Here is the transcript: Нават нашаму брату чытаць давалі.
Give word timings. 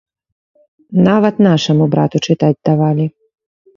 Нават 1.09 1.35
нашаму 1.49 1.83
брату 1.97 2.17
чытаць 2.29 2.55
давалі. 2.71 3.05